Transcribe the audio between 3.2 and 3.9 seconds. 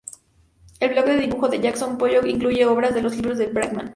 de Bridgman.